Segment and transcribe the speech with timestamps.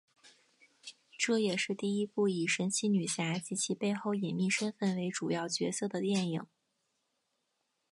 [1.15, 6.47] 这也是第一部以神奇女侠及其背后隐秘身份为主要角色的电影。